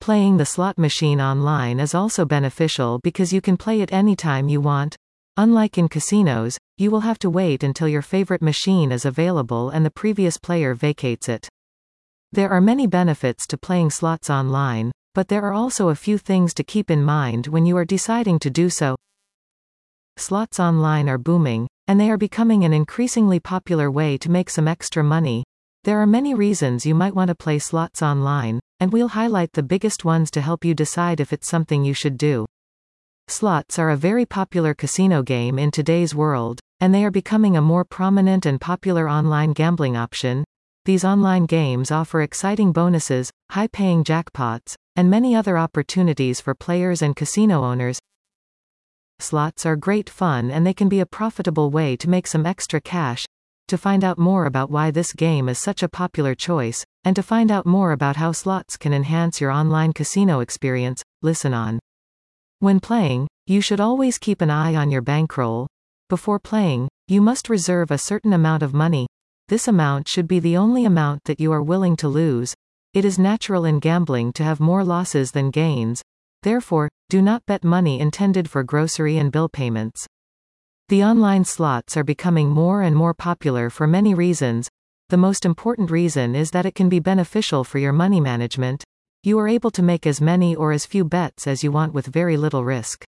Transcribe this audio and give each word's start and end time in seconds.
Playing 0.00 0.38
the 0.38 0.46
slot 0.46 0.78
machine 0.78 1.20
online 1.20 1.78
is 1.78 1.94
also 1.94 2.24
beneficial 2.24 3.00
because 3.02 3.34
you 3.34 3.42
can 3.42 3.58
play 3.58 3.82
it 3.82 3.92
anytime 3.92 4.48
you 4.48 4.58
want. 4.58 4.96
Unlike 5.36 5.76
in 5.76 5.88
casinos, 5.90 6.56
you 6.78 6.90
will 6.90 7.00
have 7.00 7.18
to 7.18 7.28
wait 7.28 7.62
until 7.62 7.86
your 7.86 8.00
favorite 8.00 8.40
machine 8.40 8.92
is 8.92 9.04
available 9.04 9.68
and 9.68 9.84
the 9.84 9.90
previous 9.90 10.38
player 10.38 10.72
vacates 10.72 11.28
it. 11.28 11.50
There 12.32 12.48
are 12.48 12.62
many 12.62 12.86
benefits 12.86 13.46
to 13.48 13.58
playing 13.58 13.90
slots 13.90 14.30
online, 14.30 14.90
but 15.14 15.28
there 15.28 15.42
are 15.42 15.52
also 15.52 15.90
a 15.90 15.94
few 15.94 16.16
things 16.16 16.54
to 16.54 16.64
keep 16.64 16.90
in 16.90 17.04
mind 17.04 17.48
when 17.48 17.66
you 17.66 17.76
are 17.76 17.84
deciding 17.84 18.38
to 18.38 18.48
do 18.48 18.70
so. 18.70 18.96
Slots 20.16 20.58
online 20.58 21.10
are 21.10 21.18
booming, 21.18 21.68
and 21.88 22.00
they 22.00 22.10
are 22.10 22.16
becoming 22.16 22.64
an 22.64 22.72
increasingly 22.72 23.38
popular 23.38 23.90
way 23.90 24.16
to 24.16 24.30
make 24.30 24.48
some 24.48 24.66
extra 24.66 25.04
money. 25.04 25.44
There 25.84 26.00
are 26.00 26.06
many 26.06 26.32
reasons 26.32 26.86
you 26.86 26.94
might 26.94 27.14
want 27.14 27.28
to 27.28 27.34
play 27.34 27.58
slots 27.58 28.00
online, 28.00 28.60
and 28.80 28.92
we'll 28.92 29.08
highlight 29.08 29.52
the 29.52 29.62
biggest 29.62 30.04
ones 30.04 30.30
to 30.32 30.40
help 30.40 30.64
you 30.64 30.74
decide 30.74 31.20
if 31.20 31.32
it's 31.32 31.48
something 31.48 31.84
you 31.84 31.94
should 31.94 32.16
do. 32.16 32.46
Slots 33.28 33.78
are 33.78 33.90
a 33.90 33.96
very 33.96 34.26
popular 34.26 34.74
casino 34.74 35.22
game 35.22 35.58
in 35.58 35.70
today's 35.70 36.14
world, 36.14 36.58
and 36.80 36.92
they 36.92 37.04
are 37.04 37.10
becoming 37.10 37.56
a 37.56 37.62
more 37.62 37.84
prominent 37.84 38.46
and 38.46 38.60
popular 38.60 39.08
online 39.08 39.52
gambling 39.52 39.96
option. 39.96 40.44
These 40.86 41.04
online 41.04 41.46
games 41.46 41.90
offer 41.90 42.22
exciting 42.22 42.72
bonuses, 42.72 43.30
high 43.50 43.68
paying 43.68 44.02
jackpots, 44.02 44.74
and 44.96 45.10
many 45.10 45.36
other 45.36 45.58
opportunities 45.58 46.40
for 46.40 46.54
players 46.54 47.02
and 47.02 47.14
casino 47.14 47.62
owners. 47.62 47.98
Slots 49.18 49.66
are 49.66 49.76
great 49.76 50.08
fun 50.08 50.50
and 50.50 50.66
they 50.66 50.72
can 50.72 50.88
be 50.88 51.00
a 51.00 51.06
profitable 51.06 51.70
way 51.70 51.96
to 51.96 52.08
make 52.08 52.26
some 52.26 52.46
extra 52.46 52.80
cash. 52.80 53.26
To 53.70 53.78
find 53.78 54.02
out 54.02 54.18
more 54.18 54.46
about 54.46 54.68
why 54.68 54.90
this 54.90 55.12
game 55.12 55.48
is 55.48 55.56
such 55.56 55.84
a 55.84 55.88
popular 55.88 56.34
choice, 56.34 56.84
and 57.04 57.14
to 57.14 57.22
find 57.22 57.52
out 57.52 57.66
more 57.66 57.92
about 57.92 58.16
how 58.16 58.32
slots 58.32 58.76
can 58.76 58.92
enhance 58.92 59.40
your 59.40 59.52
online 59.52 59.92
casino 59.92 60.40
experience, 60.40 61.04
listen 61.22 61.54
on. 61.54 61.78
When 62.58 62.80
playing, 62.80 63.28
you 63.46 63.60
should 63.60 63.78
always 63.78 64.18
keep 64.18 64.40
an 64.40 64.50
eye 64.50 64.74
on 64.74 64.90
your 64.90 65.02
bankroll. 65.02 65.68
Before 66.08 66.40
playing, 66.40 66.88
you 67.06 67.20
must 67.20 67.48
reserve 67.48 67.92
a 67.92 67.98
certain 67.98 68.32
amount 68.32 68.64
of 68.64 68.74
money. 68.74 69.06
This 69.46 69.68
amount 69.68 70.08
should 70.08 70.26
be 70.26 70.40
the 70.40 70.56
only 70.56 70.84
amount 70.84 71.22
that 71.26 71.38
you 71.38 71.52
are 71.52 71.62
willing 71.62 71.94
to 71.98 72.08
lose. 72.08 72.56
It 72.92 73.04
is 73.04 73.20
natural 73.20 73.64
in 73.64 73.78
gambling 73.78 74.32
to 74.32 74.42
have 74.42 74.58
more 74.58 74.82
losses 74.82 75.30
than 75.30 75.52
gains. 75.52 76.02
Therefore, 76.42 76.88
do 77.08 77.22
not 77.22 77.46
bet 77.46 77.62
money 77.62 78.00
intended 78.00 78.50
for 78.50 78.64
grocery 78.64 79.16
and 79.16 79.30
bill 79.30 79.48
payments. 79.48 80.08
The 80.90 81.04
online 81.04 81.44
slots 81.44 81.96
are 81.96 82.02
becoming 82.02 82.50
more 82.50 82.82
and 82.82 82.96
more 82.96 83.14
popular 83.14 83.70
for 83.70 83.86
many 83.86 84.12
reasons. 84.12 84.68
The 85.08 85.16
most 85.16 85.44
important 85.44 85.88
reason 85.88 86.34
is 86.34 86.50
that 86.50 86.66
it 86.66 86.74
can 86.74 86.88
be 86.88 86.98
beneficial 86.98 87.62
for 87.62 87.78
your 87.78 87.92
money 87.92 88.20
management. 88.20 88.82
You 89.22 89.38
are 89.38 89.46
able 89.46 89.70
to 89.70 89.84
make 89.84 90.04
as 90.04 90.20
many 90.20 90.56
or 90.56 90.72
as 90.72 90.86
few 90.86 91.04
bets 91.04 91.46
as 91.46 91.62
you 91.62 91.70
want 91.70 91.94
with 91.94 92.06
very 92.08 92.36
little 92.36 92.64
risk. 92.64 93.04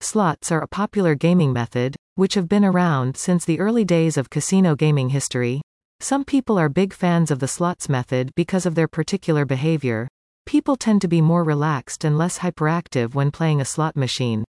Slots 0.00 0.50
are 0.50 0.62
a 0.62 0.66
popular 0.66 1.14
gaming 1.14 1.52
method, 1.52 1.94
which 2.14 2.32
have 2.36 2.48
been 2.48 2.64
around 2.64 3.18
since 3.18 3.44
the 3.44 3.60
early 3.60 3.84
days 3.84 4.16
of 4.16 4.30
casino 4.30 4.74
gaming 4.74 5.10
history. 5.10 5.60
Some 6.00 6.24
people 6.24 6.58
are 6.58 6.70
big 6.70 6.94
fans 6.94 7.30
of 7.30 7.38
the 7.38 7.48
slots 7.48 7.86
method 7.86 8.30
because 8.34 8.64
of 8.64 8.76
their 8.76 8.88
particular 8.88 9.44
behavior. 9.44 10.08
People 10.46 10.74
tend 10.74 11.02
to 11.02 11.08
be 11.08 11.20
more 11.20 11.44
relaxed 11.44 12.02
and 12.02 12.16
less 12.16 12.38
hyperactive 12.38 13.14
when 13.14 13.30
playing 13.30 13.60
a 13.60 13.66
slot 13.66 13.94
machine. 13.94 14.42